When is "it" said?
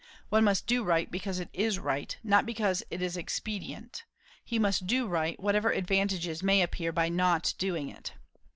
1.39-1.51, 2.89-3.03, 7.87-8.13